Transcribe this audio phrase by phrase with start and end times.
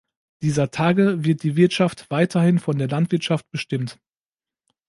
[0.41, 3.99] Dieser Tage wird die Wirtschaft weiterhin von der Landwirtschaft bestimmt.